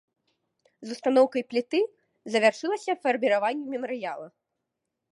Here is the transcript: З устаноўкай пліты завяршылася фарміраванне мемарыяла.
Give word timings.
З 0.85 0.95
устаноўкай 0.95 1.43
пліты 1.51 1.81
завяршылася 2.37 2.99
фарміраванне 3.05 3.65
мемарыяла. 3.79 4.27